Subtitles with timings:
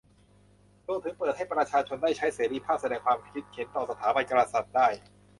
[0.87, 4.87] รวมถึงเปิดให้ประชาชน ได้ใช้เสรีภาพแสดงความคิดเห็นต่อสถาบันกษัตริย์ได้